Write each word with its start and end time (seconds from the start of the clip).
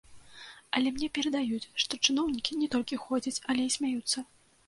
Але 0.77 0.87
мне 0.93 1.09
перадаюць, 1.17 1.69
што 1.83 1.99
чыноўнікі 2.05 2.57
не 2.63 2.71
толькі 2.77 3.01
ходзяць, 3.05 3.43
але 3.53 3.61
і 3.67 3.73
смяюцца. 3.79 4.27